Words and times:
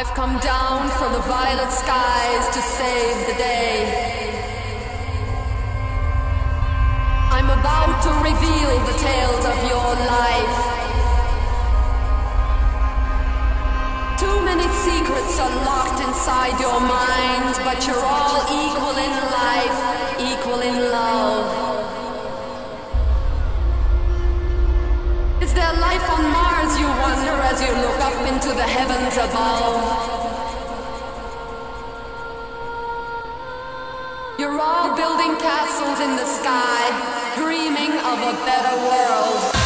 I've 0.00 0.14
come 0.14 0.38
down 0.40 0.88
from 0.96 1.12
the 1.12 1.20
violet 1.28 1.70
skies 1.70 2.48
to 2.56 2.62
save 2.62 3.26
the 3.26 3.34
day. 3.34 3.84
I'm 7.28 7.50
about 7.50 8.00
to 8.04 8.10
reveal 8.24 8.80
the 8.88 8.96
tales 8.96 9.44
of 9.44 9.58
your 9.68 9.90
life. 10.08 10.56
Too 14.16 14.40
many 14.40 14.64
secrets 14.72 15.38
are 15.38 15.54
locked 15.68 16.00
inside 16.00 16.56
your 16.58 16.80
mind, 16.80 17.60
but 17.60 17.86
you're 17.86 18.00
all 18.00 18.40
equal 18.48 18.96
in 18.96 19.12
life, 19.36 19.78
equal 20.16 20.60
in 20.64 20.76
love. 20.96 21.44
Is 25.42 25.52
there 25.52 25.74
life 25.74 26.08
on 26.08 26.24
Mars, 26.32 26.72
you 26.80 26.88
wonder, 26.88 27.36
as 27.52 27.60
you 27.60 27.72
look 27.84 28.00
up 28.00 28.09
into 28.34 28.48
the 28.50 28.62
heavens 28.62 29.16
above? 29.16 29.74
You're 34.38 34.60
all 34.60 34.96
building 34.96 35.36
castles 35.38 35.98
in 36.00 36.14
the 36.16 36.24
sky, 36.24 37.34
dreaming 37.36 37.90
of 37.90 38.18
a 38.20 38.32
better 38.46 38.76
world. 38.86 39.59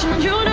Break 0.00 0.10
my 0.24 0.47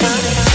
Bye. 0.00 0.47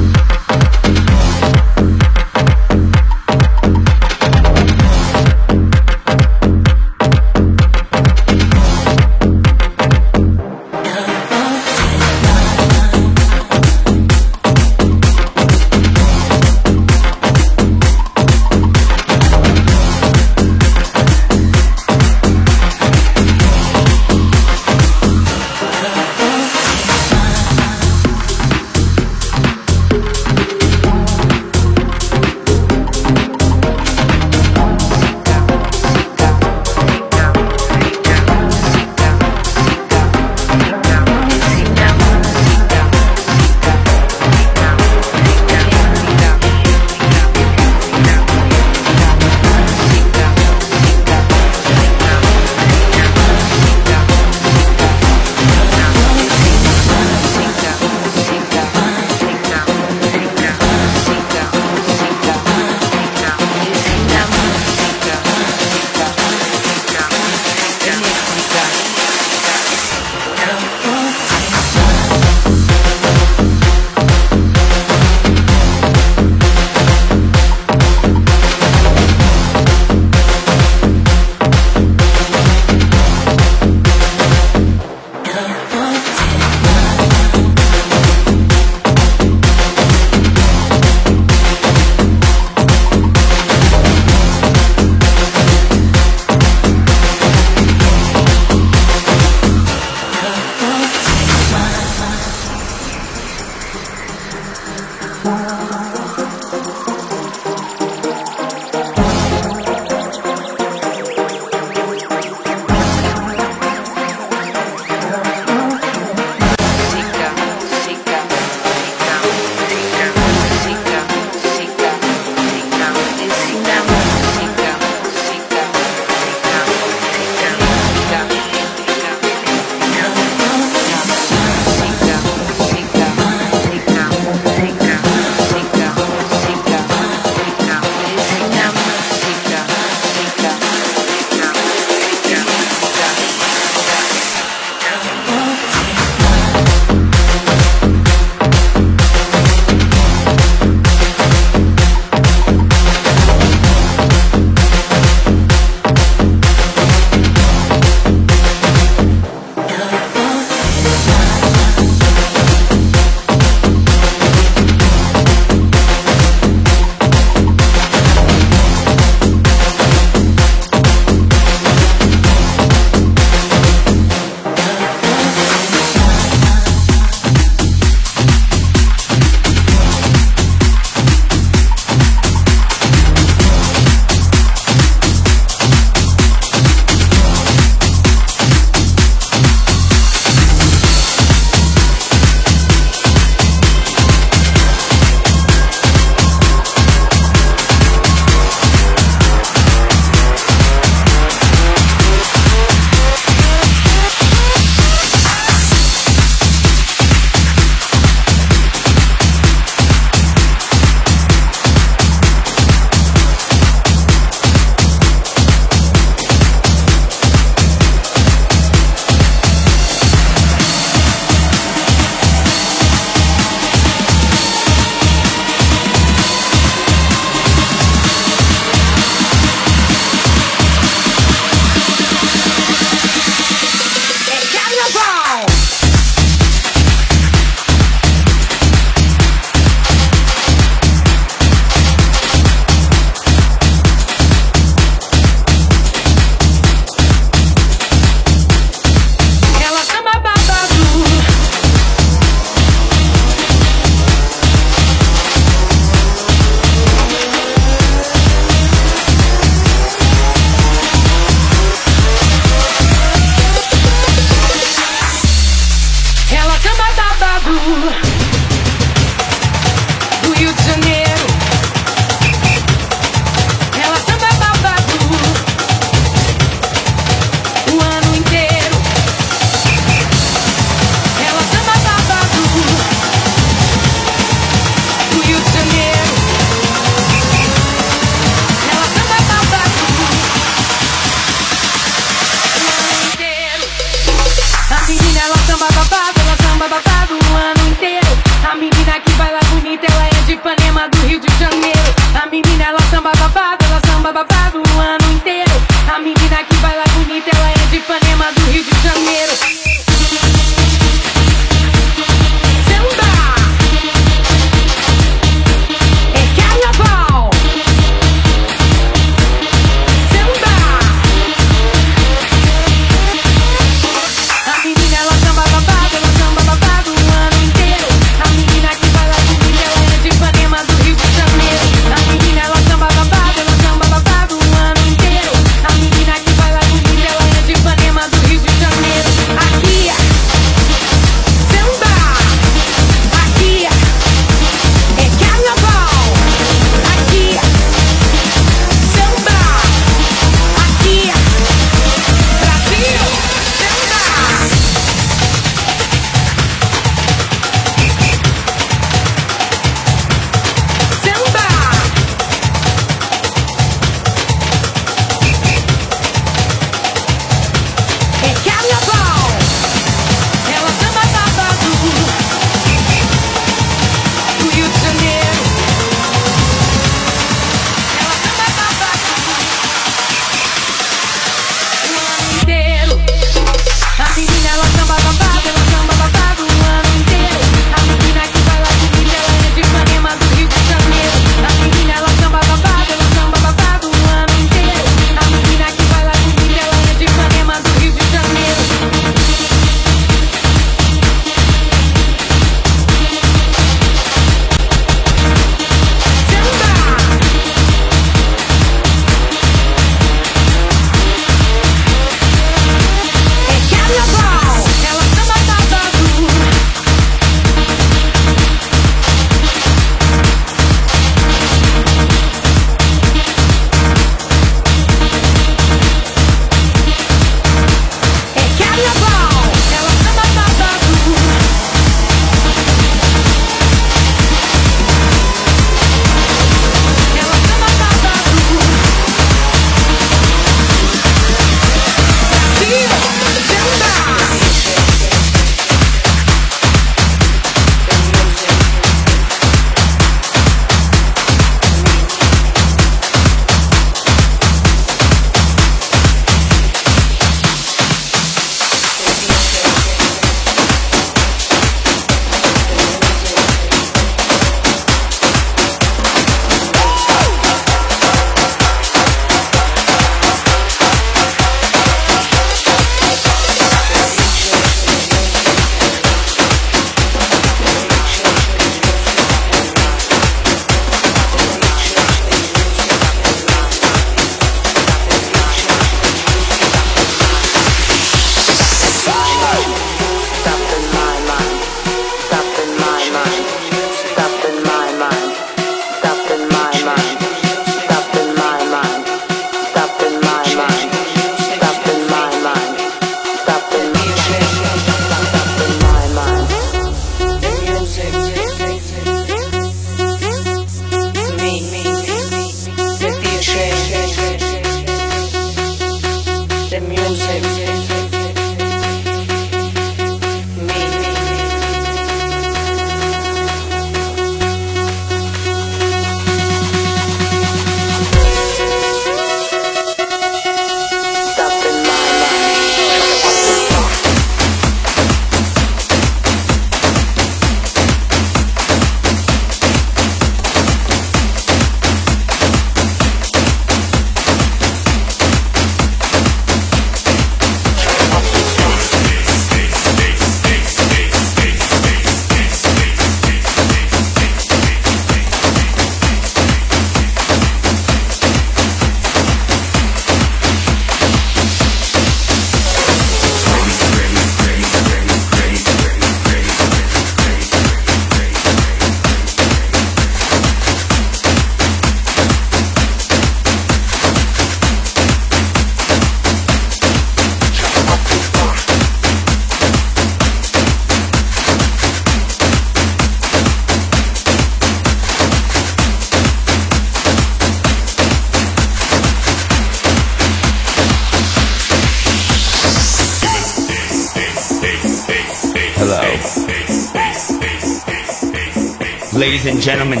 Gentlemen, 599.64 600.00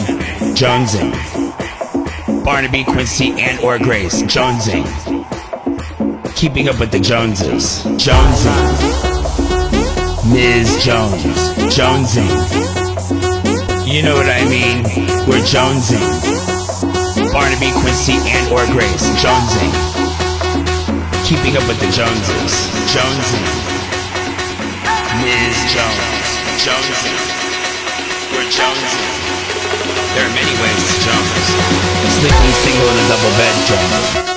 Jonesing. 0.52 1.10
Barnaby, 2.44 2.84
Quincy, 2.84 3.32
and 3.38 3.58
or 3.60 3.78
Grace, 3.78 4.20
Jonesing. 4.24 4.84
Keeping 6.36 6.68
up 6.68 6.78
with 6.78 6.90
the 6.92 7.00
Joneses, 7.00 7.80
Jonesing. 7.96 8.60
Ms. 10.30 10.84
Jones, 10.84 11.24
Jonesing. 11.72 12.28
You 13.88 14.02
know 14.02 14.12
what 14.12 14.28
I 14.28 14.44
mean? 14.52 14.84
We're 15.24 15.40
Jonesing. 15.48 16.04
Barnaby, 17.32 17.72
Quincy, 17.80 18.20
and 18.20 18.52
or 18.52 18.66
Grace, 18.70 19.08
Jonesing. 19.16 19.72
Keeping 21.24 21.56
up 21.56 21.66
with 21.66 21.80
the 21.80 21.88
Joneses, 21.88 22.68
Jonesing. 22.92 23.48
Ms. 25.24 25.56
Jones, 25.72 26.28
Jonesing. 26.60 27.16
We're 28.30 28.50
Jonesing. 28.50 29.23
There 30.14 30.24
are 30.24 30.34
many 30.34 30.54
ways 30.62 30.94
to 30.94 31.00
jump. 31.02 31.26
Sleeping 32.08 32.52
single 32.62 32.88
in 32.88 33.04
a 33.04 33.08
double 33.08 33.30
bed, 33.36 33.54
Jones. 33.66 34.33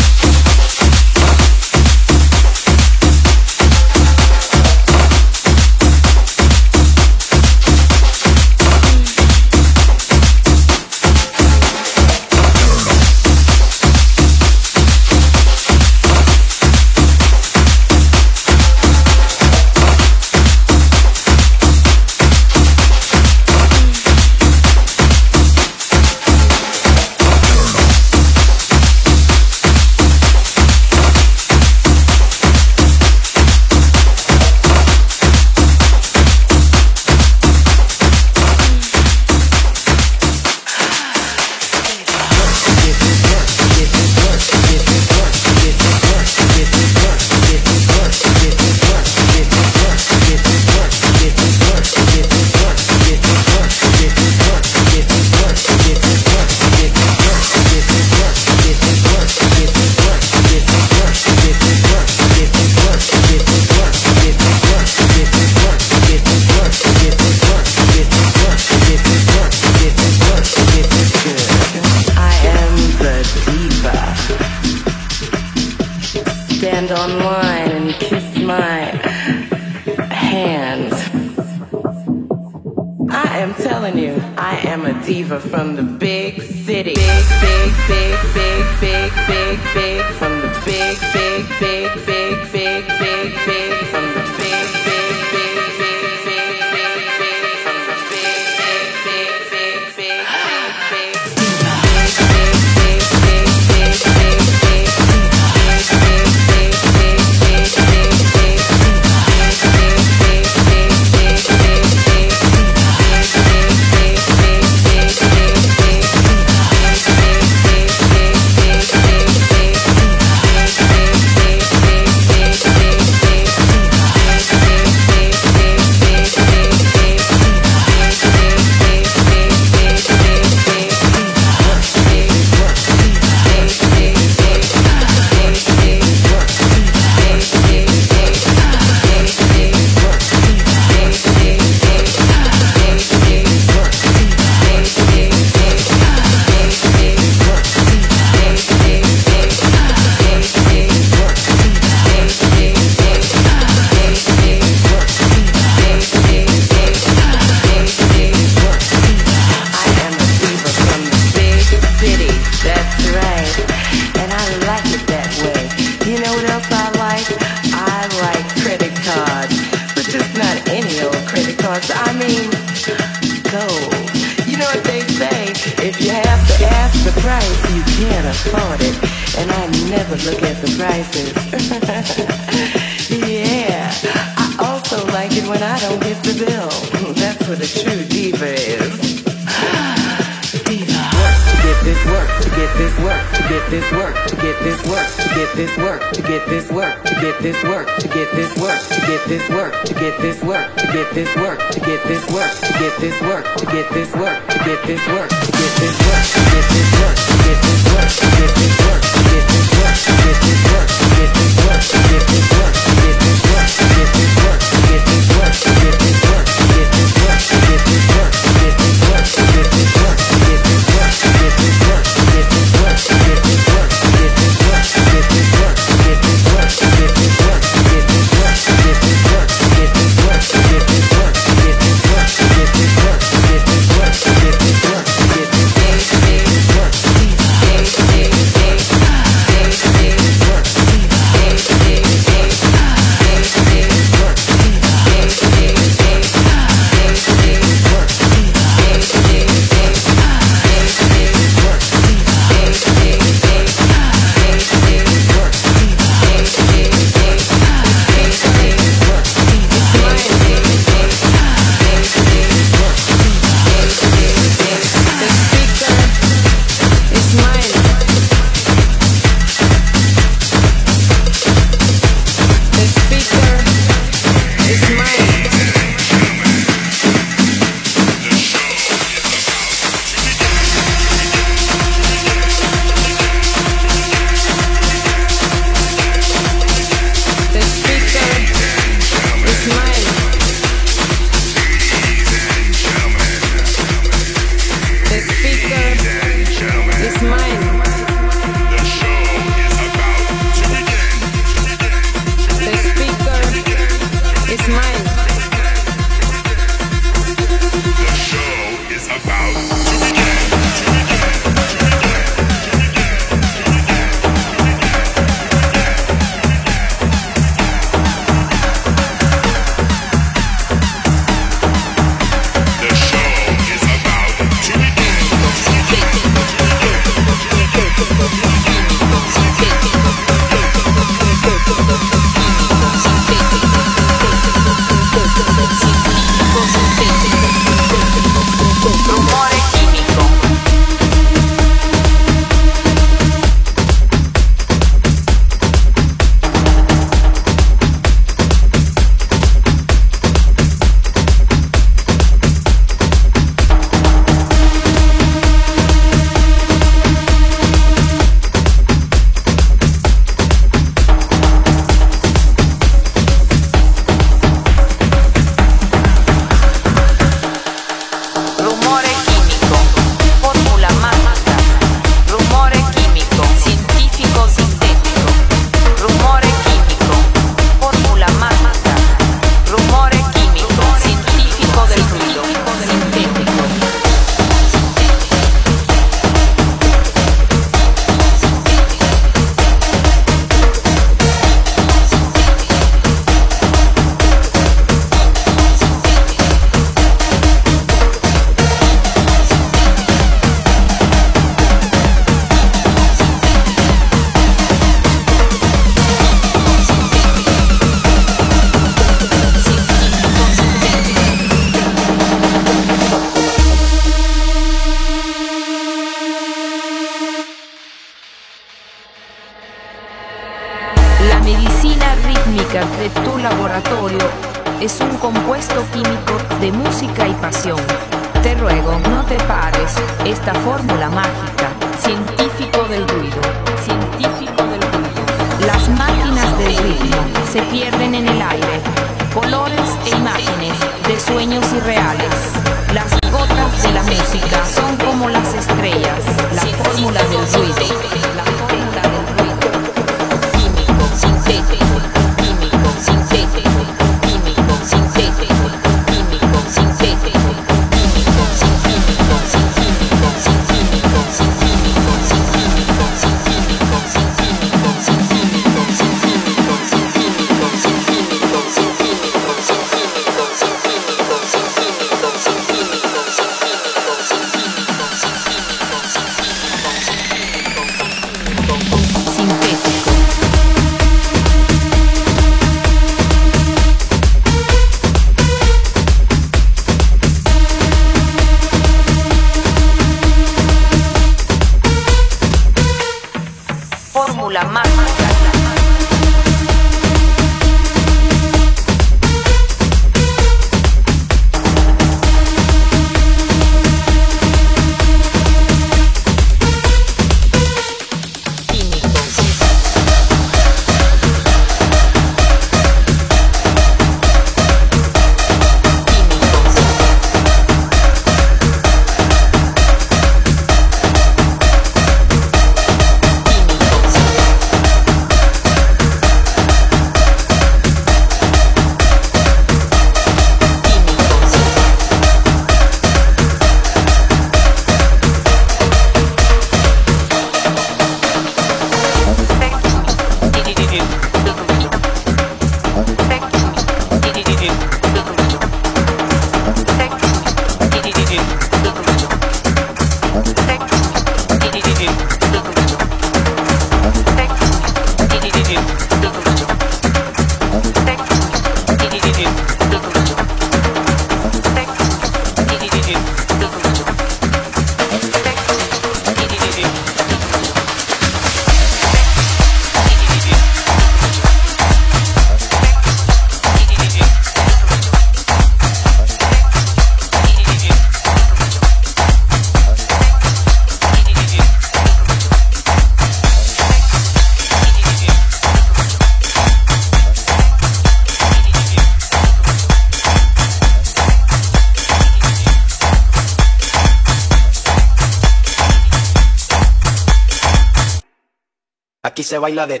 Baila 599.60 599.86
de 599.86 600.00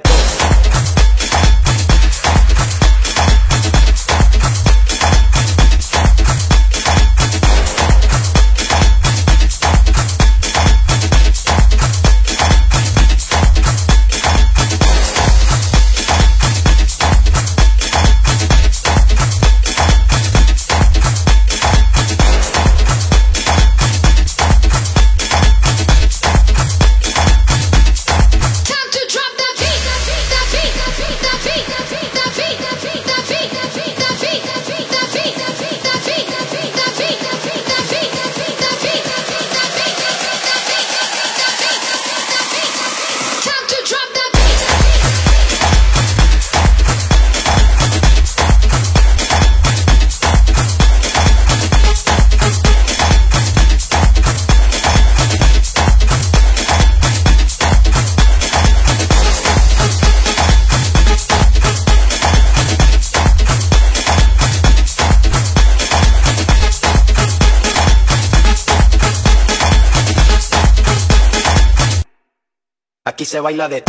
se 73.38 73.42
baila 73.42 73.68
de 73.68 73.87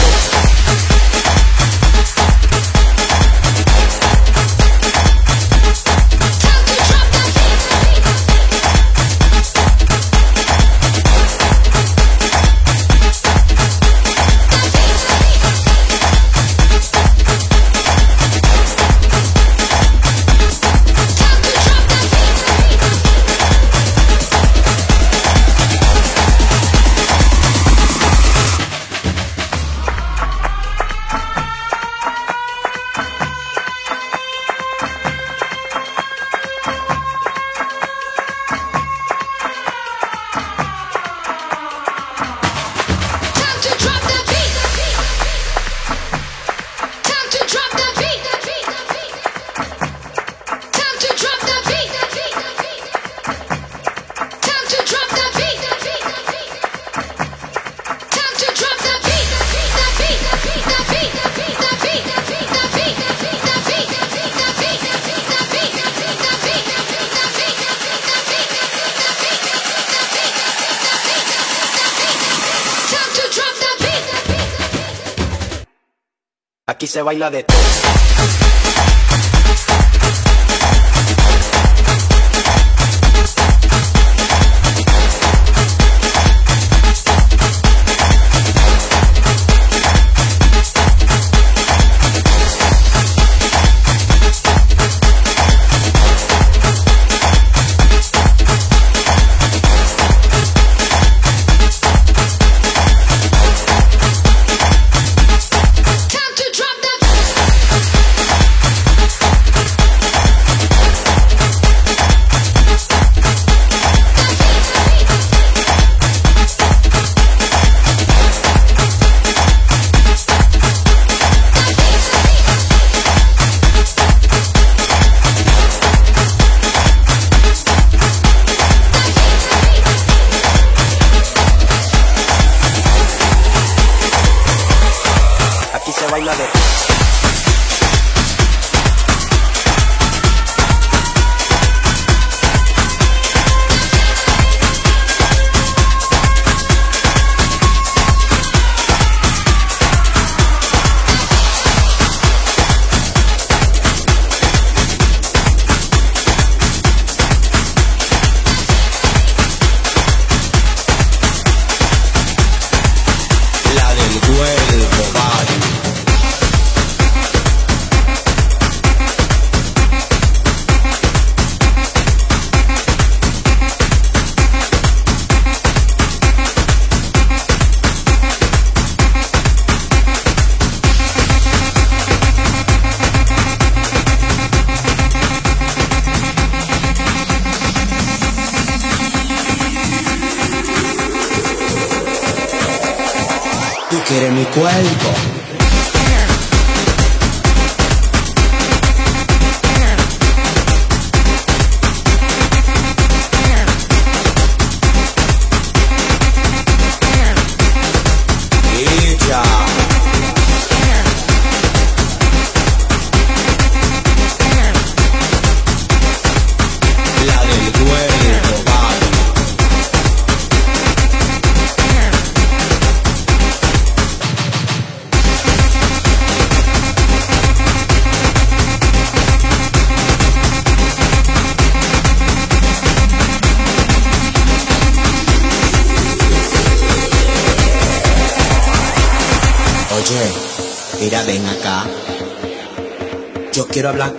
se 77.00 77.04
baila 77.04 77.30
de 77.30 77.49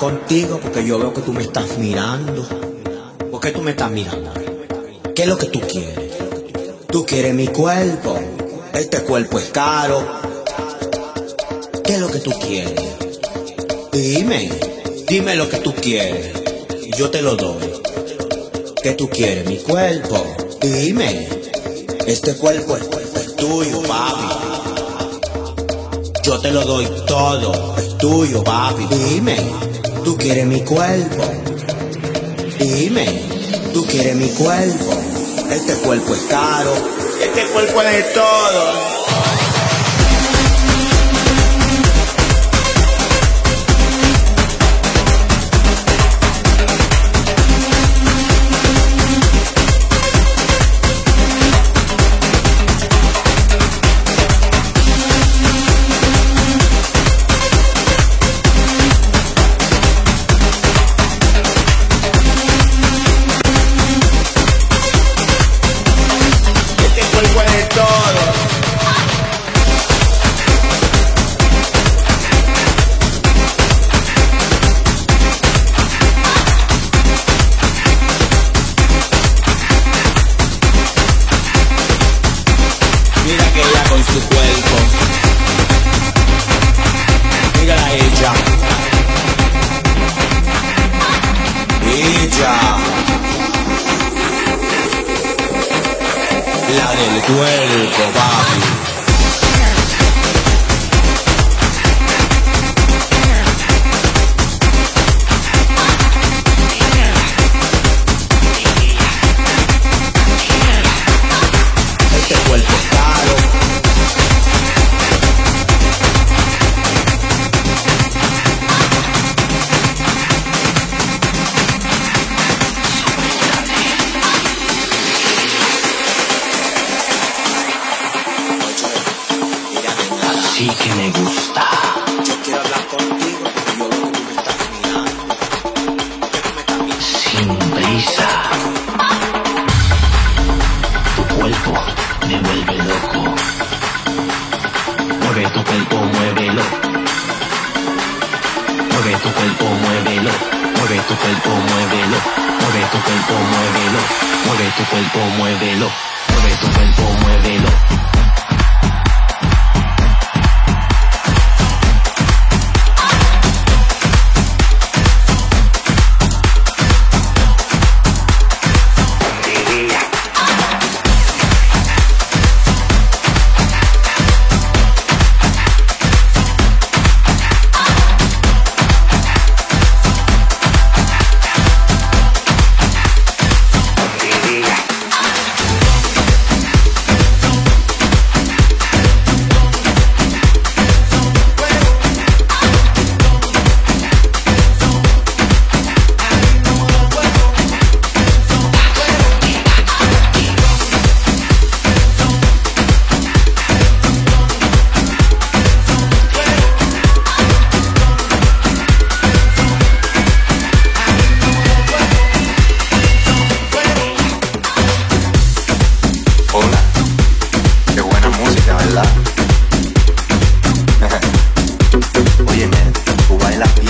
contigo 0.01 0.59
porque 0.63 0.83
yo 0.83 0.99
veo 0.99 1.13
que 1.13 1.21
tú 1.21 1.35
me 1.35 1.43
estás 1.43 1.77
mirando. 1.77 2.49
¿Por 3.31 3.39
qué 3.39 3.51
tú 3.51 3.61
me 3.61 3.73
estás 3.73 3.91
mirando? 3.91 4.33
¿Qué 5.15 5.23
es 5.23 5.29
lo 5.29 5.37
que 5.37 5.47
tú 5.47 5.61
quieres? 5.61 6.13
Tú 6.91 7.05
quieres 7.05 7.35
mi 7.35 7.47
cuerpo. 7.49 8.19
Este 8.73 9.03
cuerpo 9.03 9.39
es 9.39 9.51
caro. 9.51 10.03
¿Qué 11.85 11.95
es 11.95 12.01
lo 12.01 12.11
que 12.11 12.21
tú 12.21 12.31
quieres? 12.41 12.81
Dime, 13.93 14.51
dime 15.07 15.37
lo 15.37 15.51
que 15.51 15.59
tú 15.59 15.75
quieres. 15.75 16.33
Yo 16.97 17.11
te 17.11 17.21
lo 17.21 17.37
doy. 17.37 17.71
¿Qué 18.83 18.95
tú 18.95 19.07
quieres? 19.11 19.47
Mi 19.47 19.59
cuerpo. 19.59 20.25
Dime. 20.63 21.29
Este 22.07 22.35
cuerpo 22.37 22.79
es, 22.79 22.89
es 23.17 23.37
tuyo, 23.37 23.83
papi. 23.83 24.51
Yo 26.23 26.39
te 26.41 26.51
lo 26.51 26.65
doy 26.65 26.89
todo, 27.07 27.77
es 27.77 27.99
tuyo, 27.99 28.43
papi. 28.43 28.87
Dime, 28.87 29.37
quieres 30.21 30.47
mi 30.47 30.61
cuerpo. 30.61 31.25
Dime, 32.59 33.07
tú 33.73 33.85
quieres 33.87 34.14
mi 34.14 34.29
cuerpo. 34.31 34.93
Este 35.51 35.75
cuerpo 35.75 36.14
es 36.14 36.21
caro, 36.29 36.73
este 37.23 37.45
cuerpo 37.47 37.83
es 37.83 37.93
de 37.93 38.03
todo. 38.14 39.00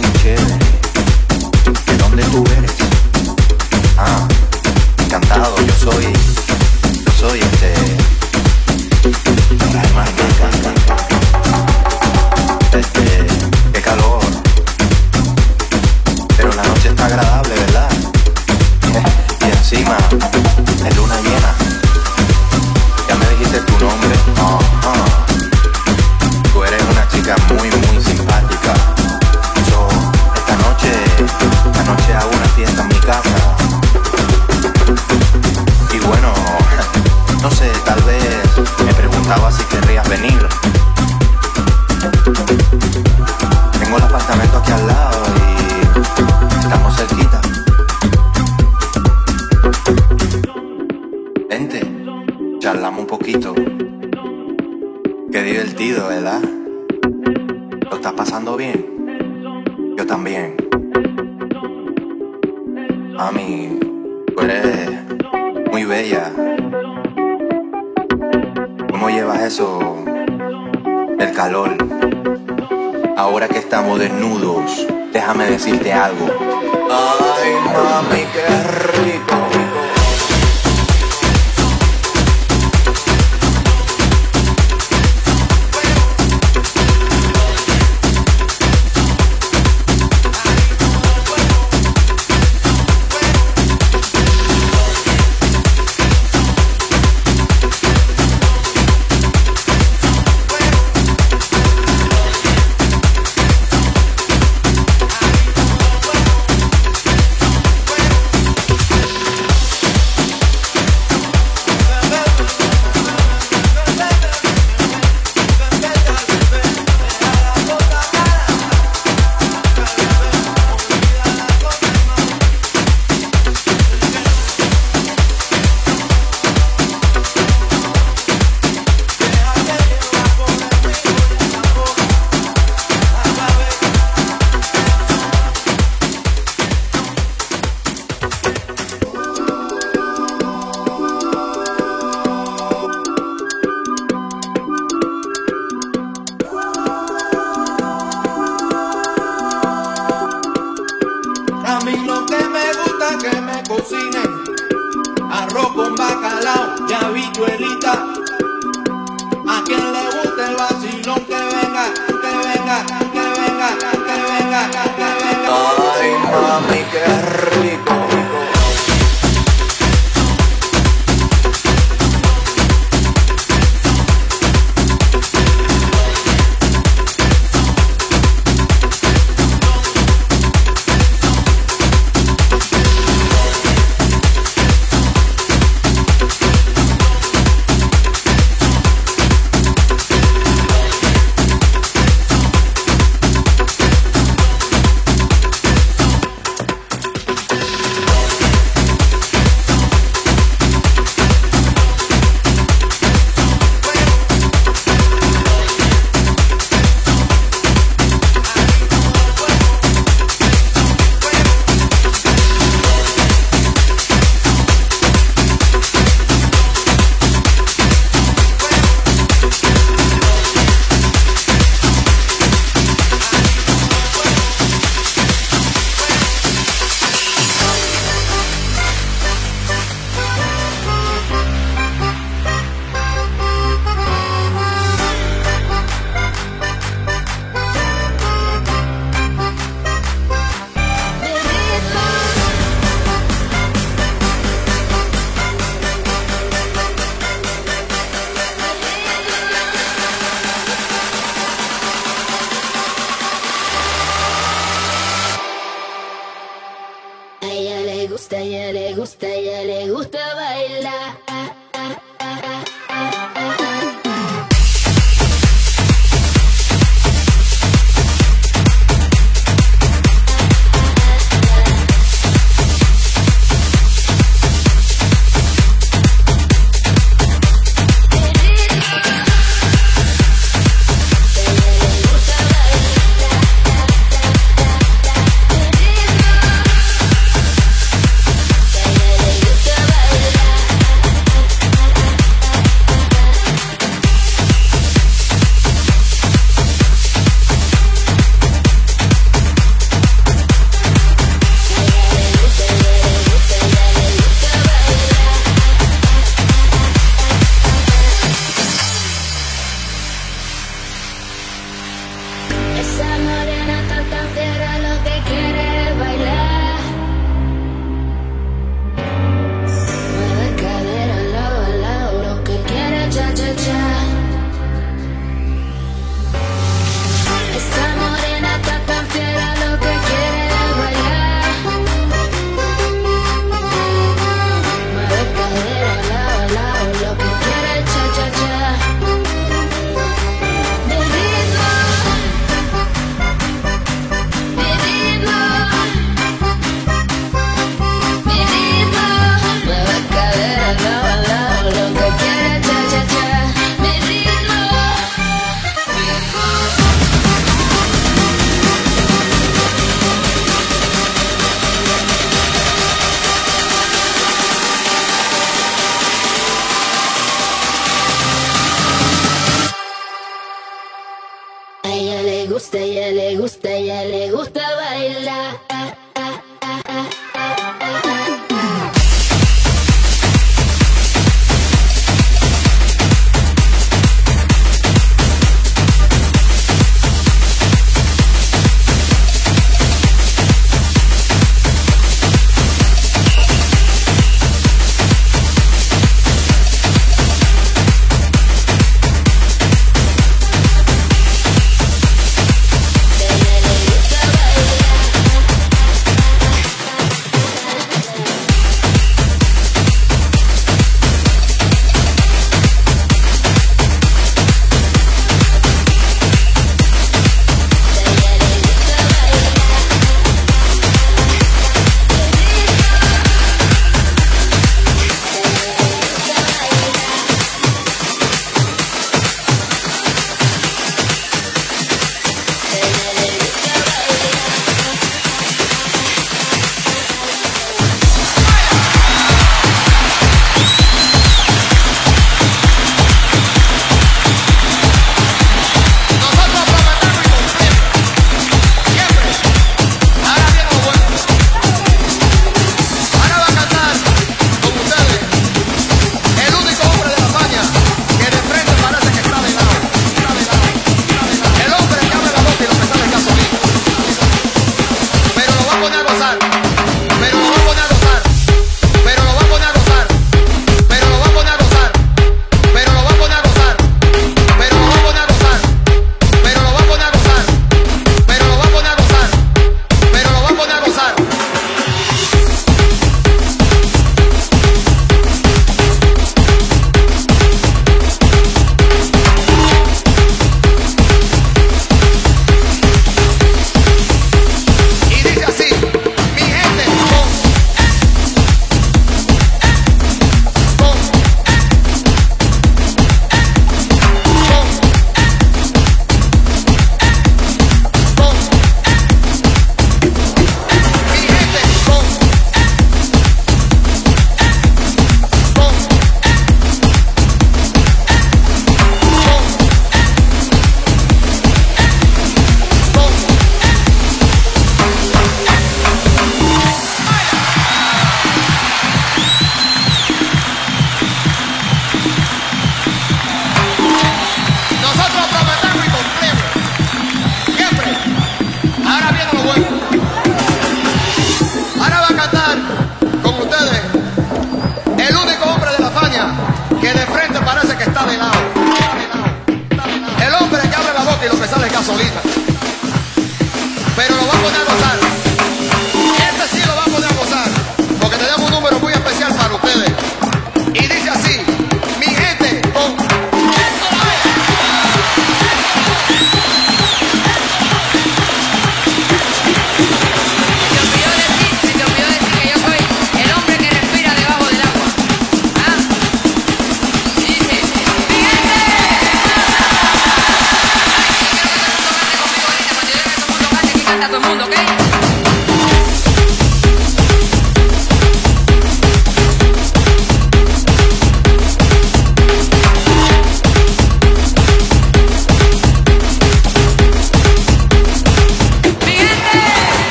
bien 0.00 0.12
chévere, 0.22 0.58
que 1.86 1.96
donde 1.98 2.22
tú 2.24 2.42
ves 2.44 2.63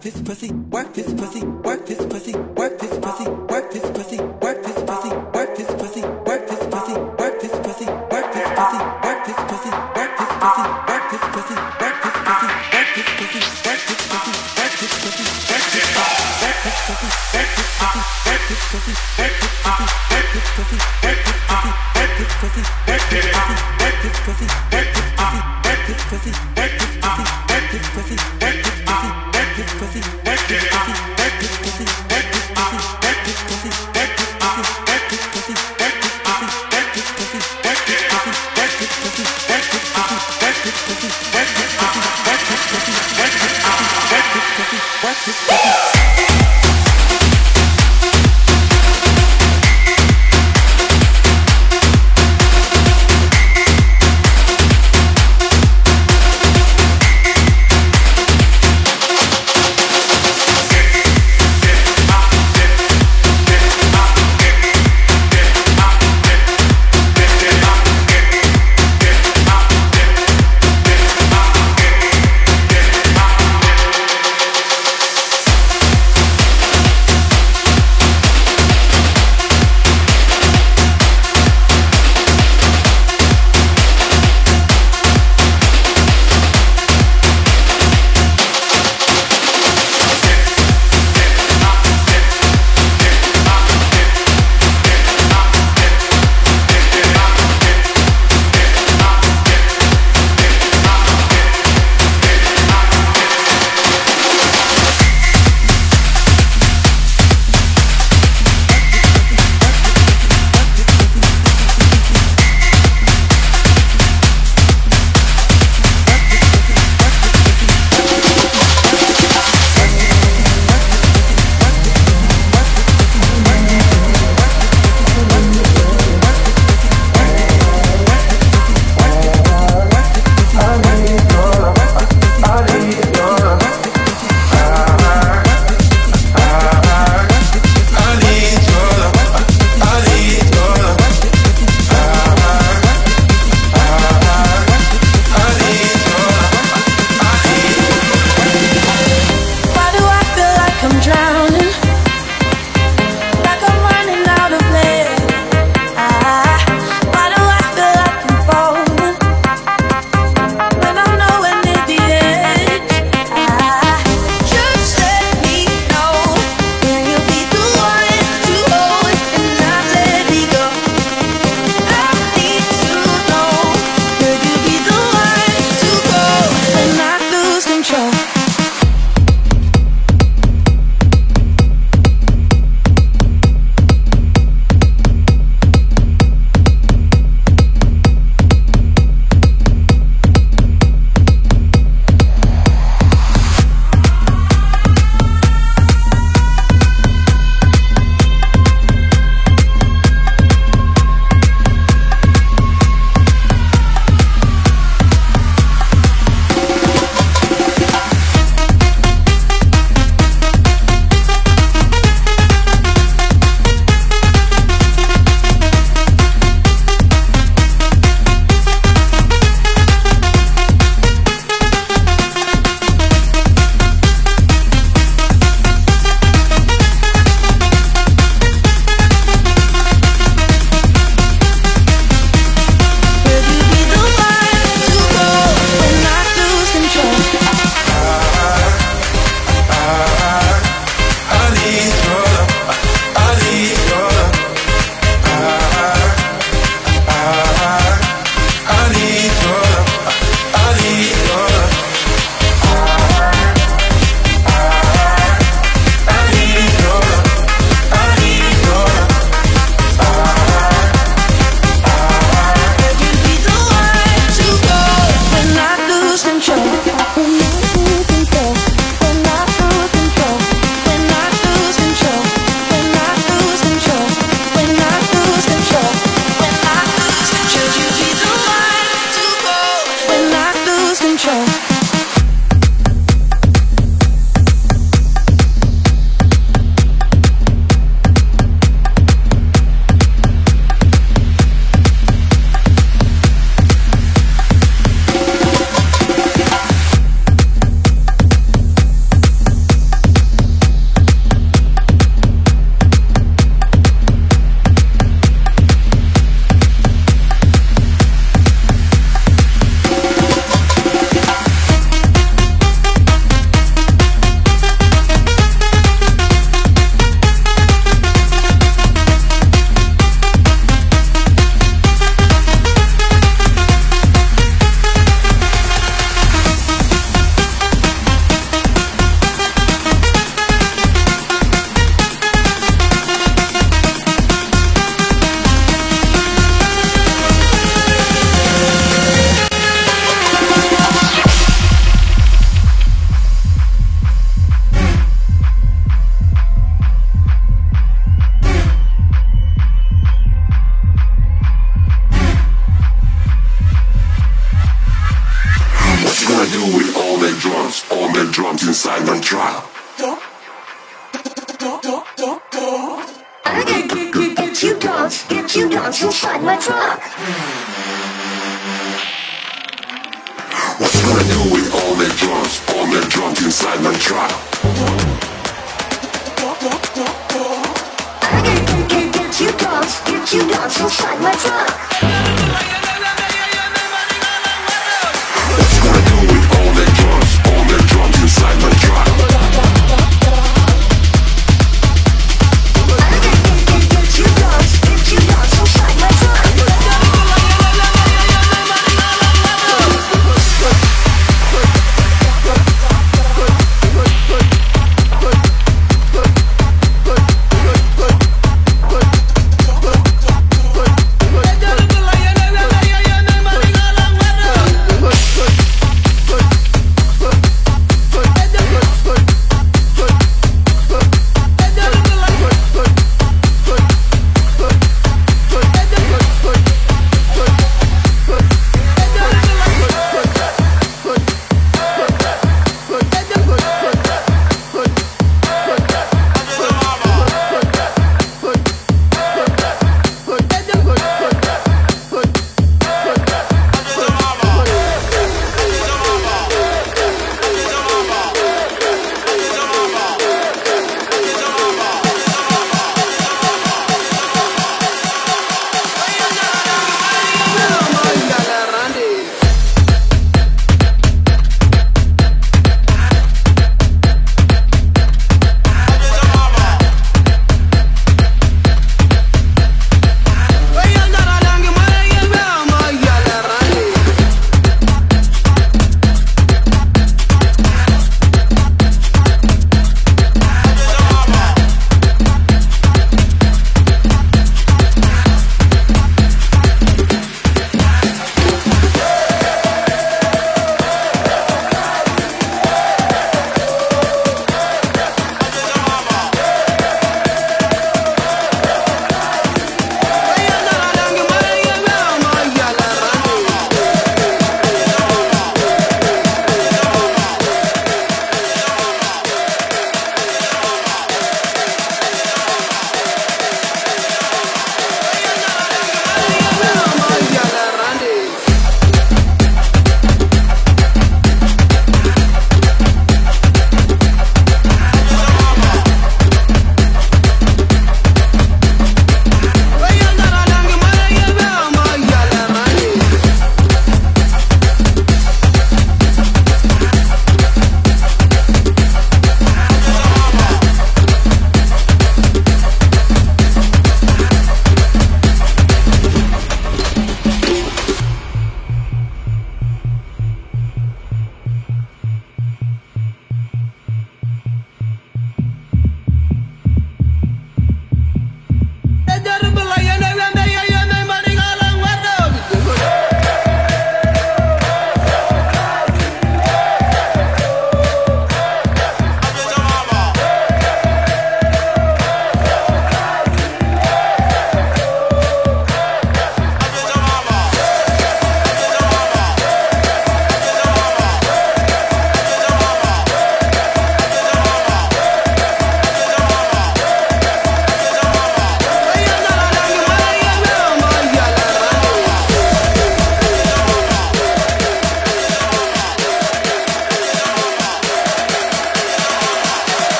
this 0.00 0.20
pussy, 0.22 0.39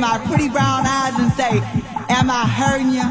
my 0.00 0.18
pretty 0.26 0.48
brown 0.48 0.86
eyes 0.86 1.14
and 1.18 1.32
say, 1.32 1.60
Am 2.08 2.30
I 2.30 2.46
hurting 2.48 2.90
you? 2.90 3.04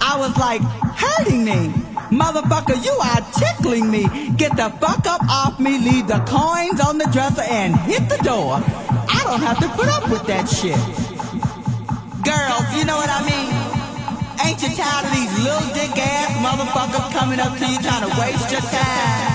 I 0.00 0.16
was 0.18 0.36
like, 0.38 0.62
Hurting 0.96 1.44
me? 1.44 1.68
Motherfucker, 2.08 2.76
you 2.84 2.92
are 2.92 3.20
tickling 3.32 3.90
me. 3.90 4.04
Get 4.36 4.56
the 4.56 4.70
fuck 4.80 5.06
up 5.06 5.22
off 5.28 5.58
me, 5.60 5.78
leave 5.78 6.06
the 6.06 6.20
coins 6.28 6.80
on 6.80 6.98
the 6.98 7.08
dresser, 7.12 7.42
and 7.42 7.74
hit 7.74 8.08
the 8.08 8.18
door. 8.18 8.60
I 8.60 9.20
don't 9.24 9.40
have 9.40 9.58
to 9.60 9.68
put 9.70 9.88
up 9.88 10.08
with 10.10 10.26
that 10.26 10.48
shit. 10.48 10.76
Girls, 12.24 12.68
you 12.76 12.84
know 12.84 12.96
what 12.96 13.08
I 13.08 13.20
mean? 13.24 13.52
Ain't 14.44 14.60
you 14.62 14.76
tired 14.76 15.06
of 15.06 15.12
these 15.12 15.32
little 15.42 15.68
dick 15.72 15.96
ass 15.96 16.32
motherfuckers 16.44 17.12
coming 17.12 17.40
up 17.40 17.56
to 17.56 17.66
you 17.66 17.78
trying 17.78 18.10
to 18.10 18.20
waste 18.20 18.50
your 18.52 18.60
time? 18.60 19.31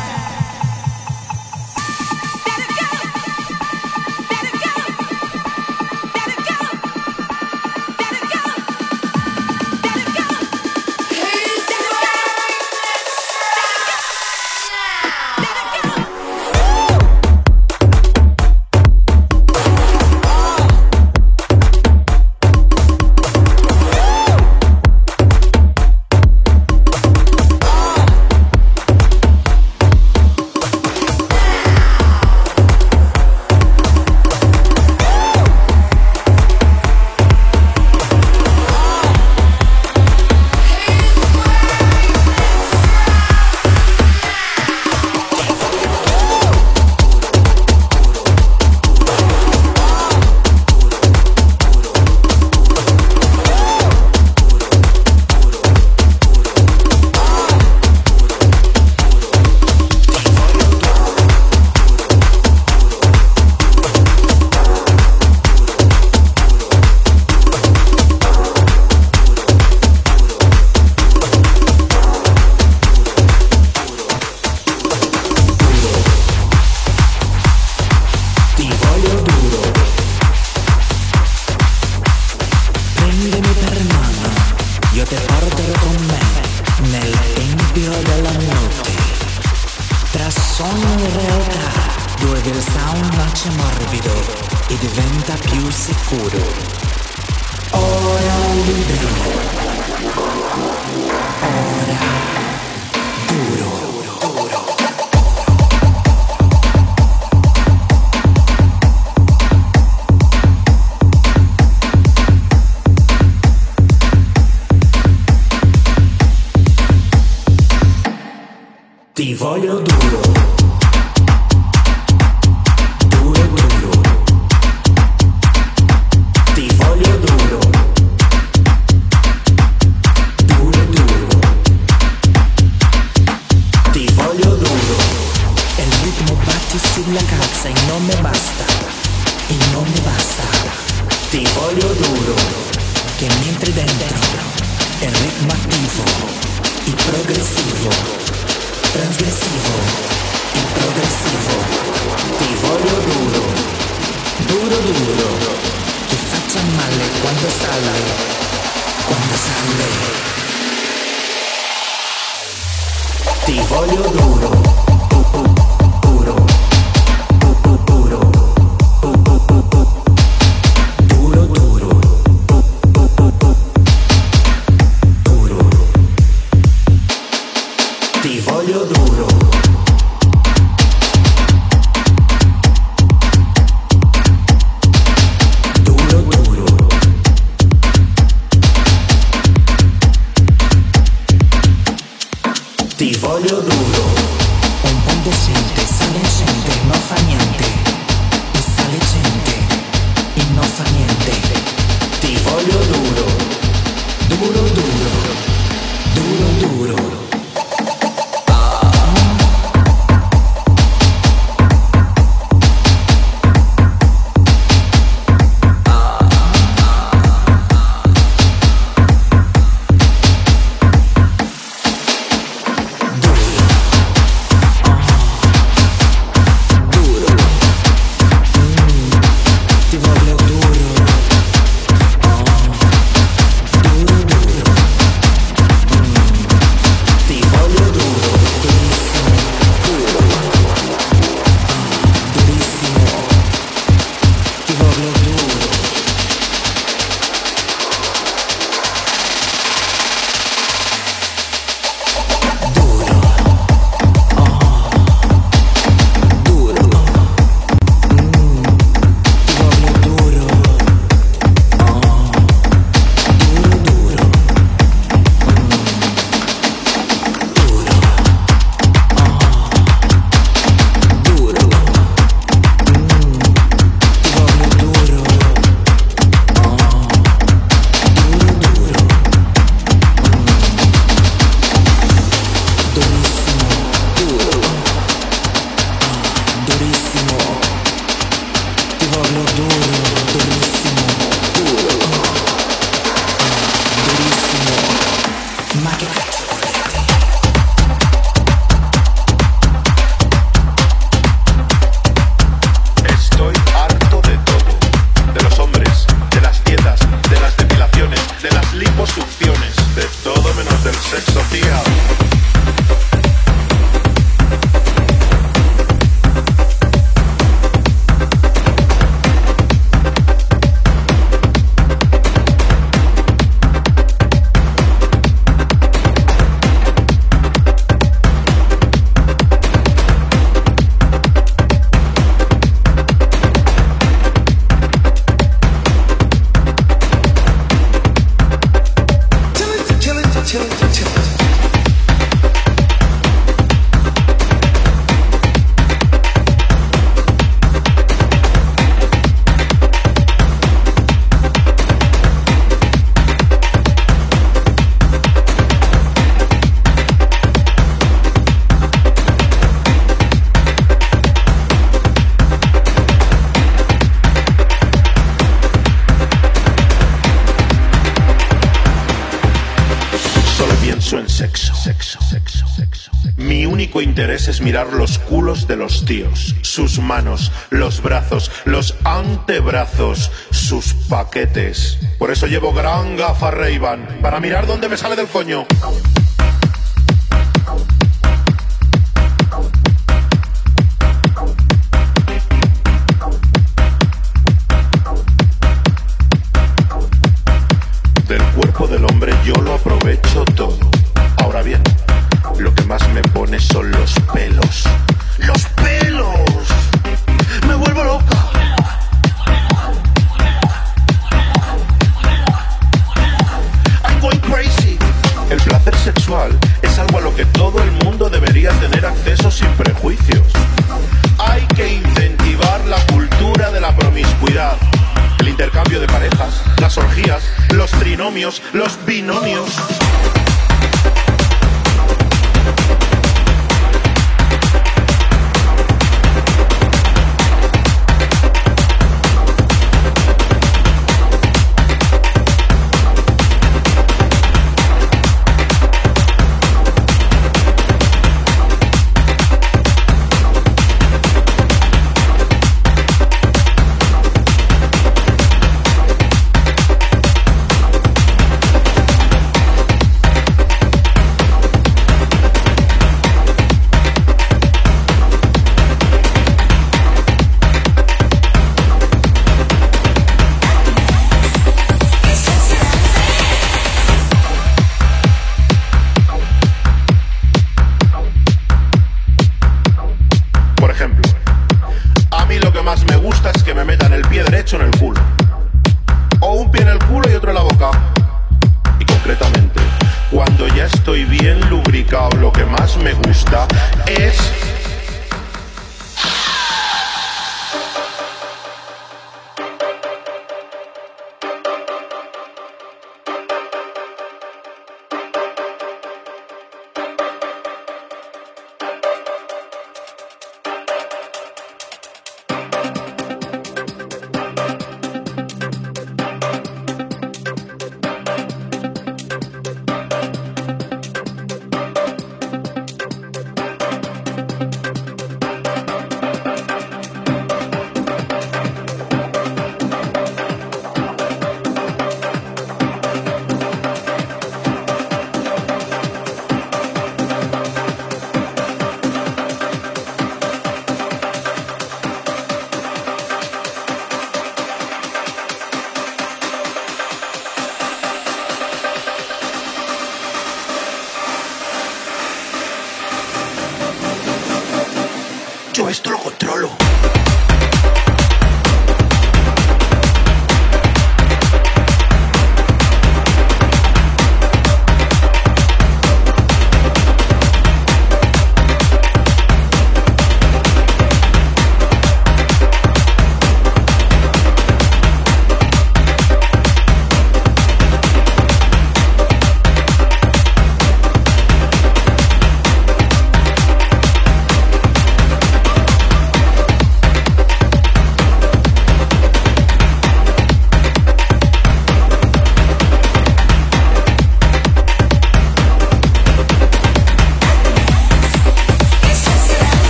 es 374.48 374.62
mirar 374.62 374.94
los 374.94 375.20
culos 375.20 375.68
de 375.68 375.76
los 375.76 376.06
tíos, 376.06 376.56
sus 376.62 377.00
manos, 377.00 377.52
los 377.70 378.02
brazos, 378.02 378.52
los 378.66 378.96
antebrazos, 379.04 380.32
sus 380.52 380.94
paquetes. 381.10 381.98
Por 382.18 382.32
eso 382.32 382.48
llevo 382.48 382.74
gran 382.74 383.18
gafa 383.18 383.52
Ray-Ban, 383.52 384.20
para 384.22 384.40
mirar 384.40 384.66
dónde 384.66 384.90
me 384.90 384.98
sale 384.98 385.16
del 385.16 385.28
coño. 385.28 385.66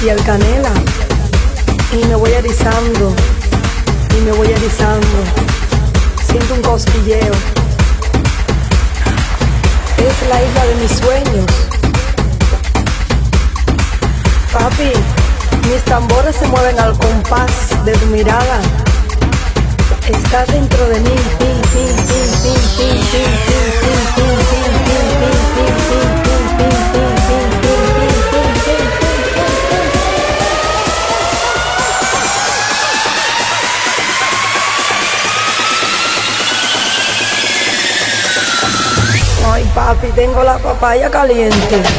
Piel 0.00 0.22
canela 0.22 0.77
caliente. 41.18 41.97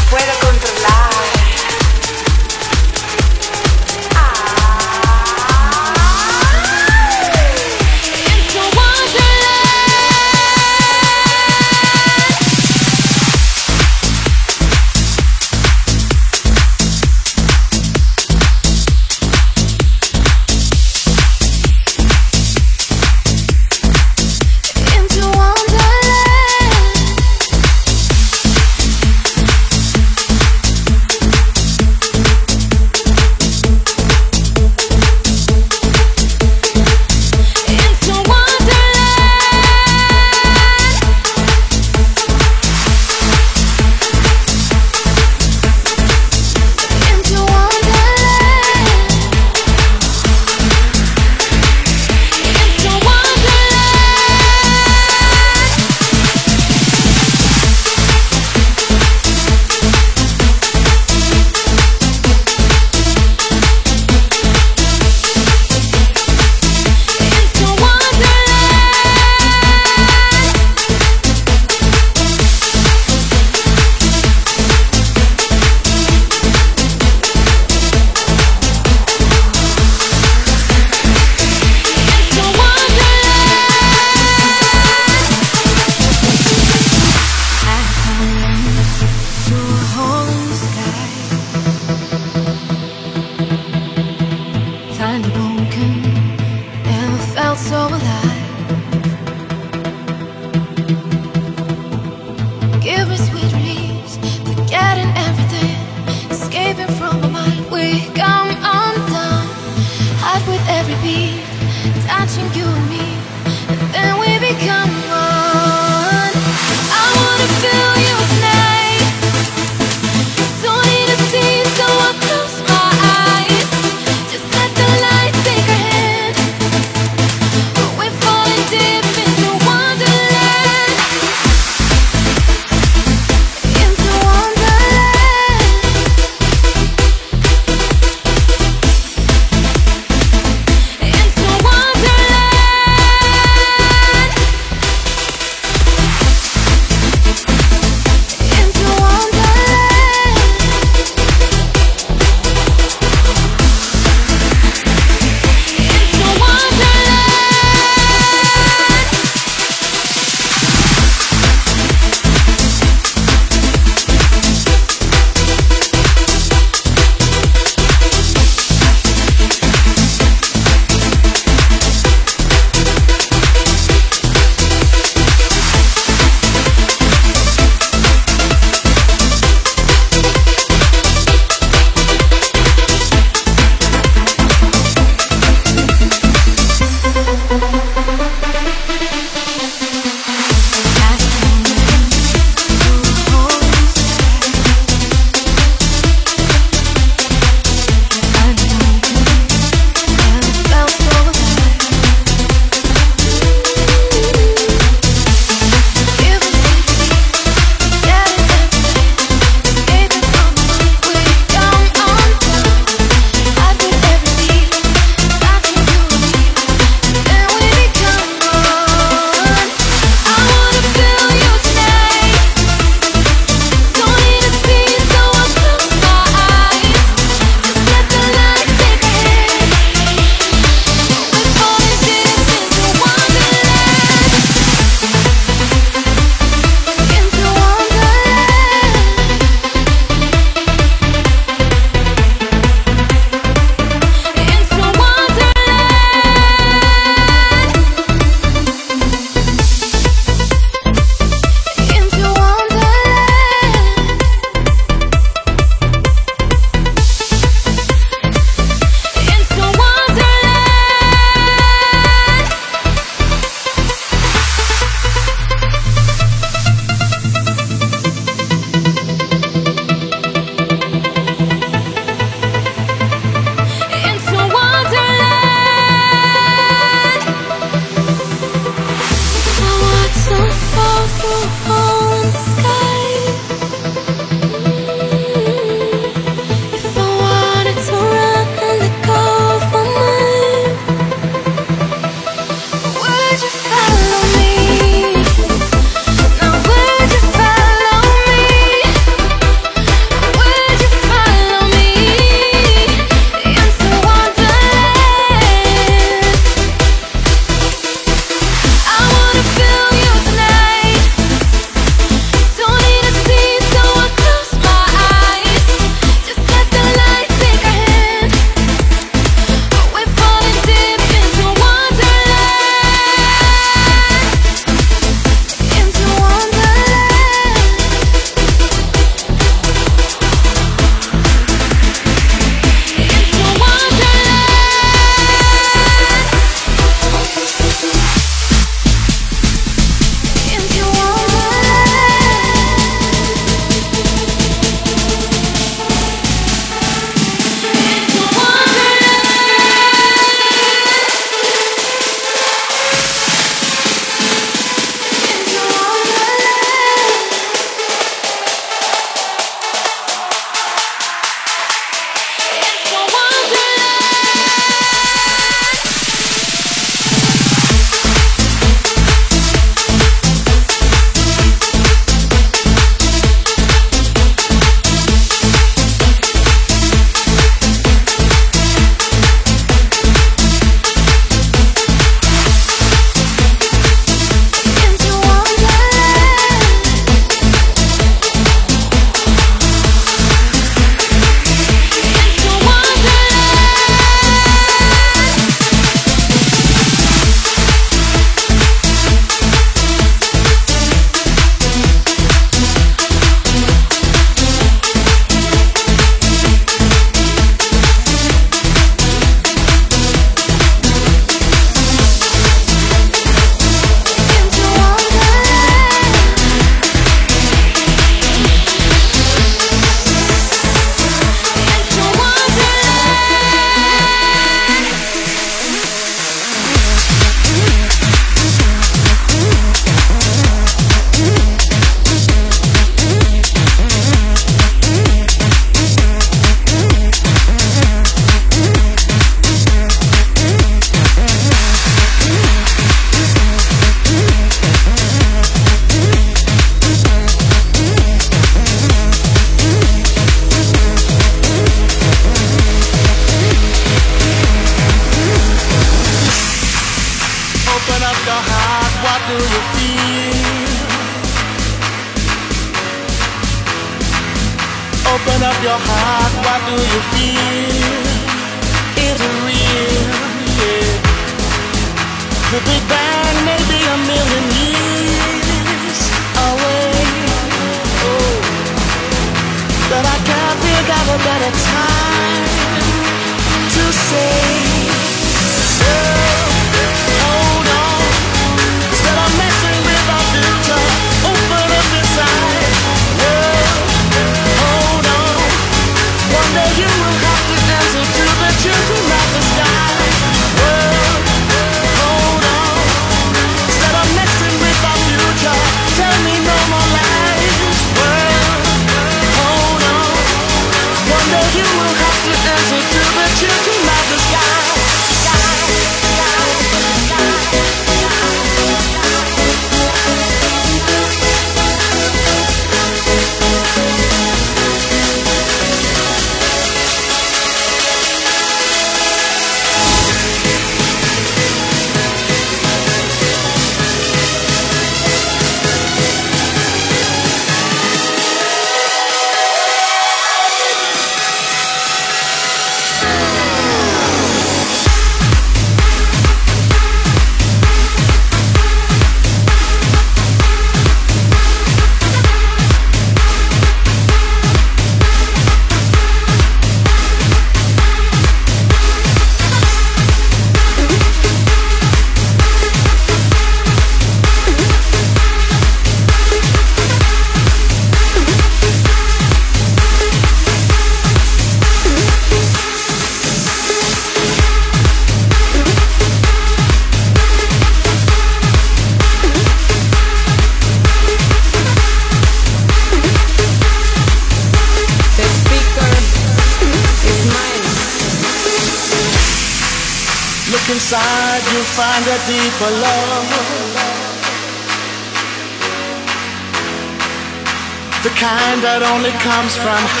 Comes 599.41 599.57
from 599.57 600.00